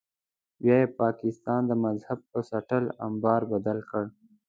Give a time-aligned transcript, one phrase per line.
[0.61, 4.03] بیا یې پاکستان د مذهب په چټل امبار بدل کړ.